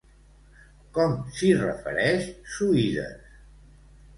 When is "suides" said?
2.55-3.37